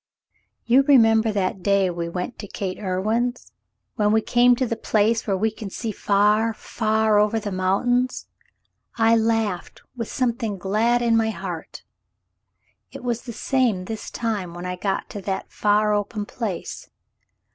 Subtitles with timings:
[0.65, 3.51] "You remember that day we went to Cate Irwin's?
[3.97, 8.25] When we came to the place where we can see far— far over the mountains—
[8.97, 11.83] I laughed— with something glad in my heart.
[12.91, 16.89] It was the same this time when I got to that far open place.